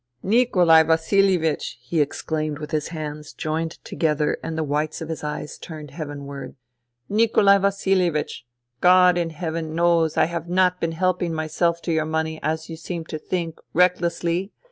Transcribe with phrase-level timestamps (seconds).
[0.35, 1.57] "Nikolai Vasil ievich 1"
[1.89, 6.55] he exclaimed with his hands joined together and the whites of his eyes turned heavenward."
[7.17, 8.43] Nikolai Vasilievich!
[8.79, 12.77] God in Heaven knows I have not been helping myself to your money, as you
[12.77, 14.51] seem to think, recklessly.